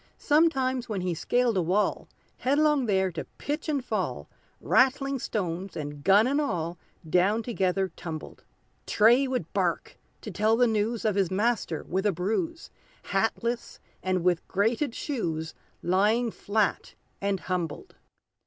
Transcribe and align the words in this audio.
Sometimes 0.17 0.89
when 0.89 1.01
he 1.01 1.13
scaled 1.13 1.55
a 1.57 1.61
wall, 1.61 2.09
Headlong 2.37 2.87
there 2.87 3.11
to 3.11 3.23
pitch 3.37 3.69
and 3.69 3.85
fall, 3.85 4.27
Ratling 4.59 5.19
stones, 5.19 5.75
and 5.77 6.03
gun 6.03 6.25
and 6.25 6.41
all. 6.41 6.79
Down 7.07 7.43
together 7.43 7.89
tumbled. 7.89 8.43
Tray 8.87 9.27
would 9.27 9.53
bark 9.53 9.99
to 10.21 10.31
tell 10.31 10.57
the 10.57 10.65
news 10.65 11.05
Of 11.05 11.13
his 11.13 11.29
master 11.29 11.83
with 11.83 12.07
a 12.07 12.11
bruise, 12.11 12.71
Hatless, 13.11 13.79
and 14.01 14.23
with 14.23 14.47
grated 14.47 14.95
shoes, 14.95 15.53
Lying 15.83 16.31
flat 16.31 16.95
and 17.21 17.39
humbled! 17.41 17.93